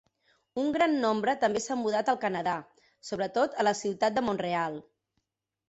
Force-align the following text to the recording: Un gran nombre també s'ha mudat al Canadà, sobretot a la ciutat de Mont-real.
Un 0.61 0.71
gran 0.77 0.95
nombre 1.03 1.35
també 1.43 1.61
s'ha 1.65 1.77
mudat 1.83 2.09
al 2.15 2.19
Canadà, 2.25 2.57
sobretot 3.13 3.61
a 3.65 3.69
la 3.71 3.77
ciutat 3.85 4.19
de 4.19 4.27
Mont-real. 4.29 4.83